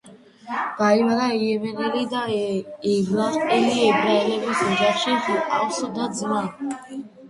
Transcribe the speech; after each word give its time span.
დაიბადა 0.79 1.27
იემენელი 1.47 2.01
და 2.15 2.23
ერაყელი 2.39 3.79
ებრაელების 3.93 4.67
ოჯახში, 4.73 5.19
ჰყავს 5.31 5.83
და-ძმა. 5.97 6.47